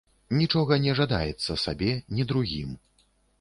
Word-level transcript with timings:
Нічога 0.37 0.77
не 0.85 0.95
жадаецца 0.99 1.59
сабе, 1.65 1.91
ні 2.17 2.27
другім. 2.33 2.75